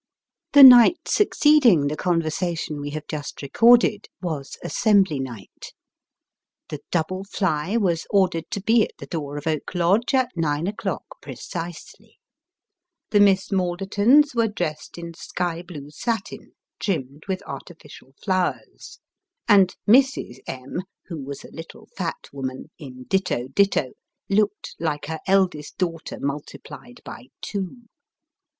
The 0.53 0.63
night 0.63 1.07
succeeding 1.07 1.85
the 1.85 1.95
conversation 1.95 2.81
we 2.81 2.89
have 2.89 3.05
just 3.05 3.43
recorded, 3.43 4.07
was" 4.19 4.57
assembly 4.63 5.19
night." 5.19 5.73
The 6.69 6.79
double 6.89 7.23
fly 7.23 7.77
was 7.77 8.07
ordered 8.09 8.49
to 8.49 8.61
be 8.63 8.81
at 8.81 8.93
the 8.97 9.05
door 9.05 9.37
of 9.37 9.45
Oak 9.45 9.75
Lodge 9.75 10.15
at 10.15 10.31
nine 10.35 10.65
o'clock 10.65 11.03
precisely. 11.21 12.17
The 13.11 13.19
Miss 13.19 13.51
Maldertons 13.51 14.33
were 14.33 14.47
dressed 14.47 14.97
in 14.97 15.13
sky 15.13 15.61
blue 15.61 15.91
satin 15.91 16.53
trimmed 16.79 17.25
with 17.27 17.43
artificial 17.45 18.15
flowers; 18.23 18.97
and 19.47 19.75
Mrs. 19.87 20.39
M. 20.47 20.81
(who 21.09 21.21
was 21.23 21.43
a 21.43 21.51
little 21.53 21.87
fat 21.95 22.27
woman), 22.33 22.71
in 22.79 23.03
ditto 23.03 23.49
ditto, 23.49 23.91
looked 24.31 24.73
like 24.79 25.05
her 25.05 25.19
eldest 25.27 25.77
daughter 25.77 26.17
multiplied 26.19 27.01
by 27.05 27.27
two. 27.41 27.83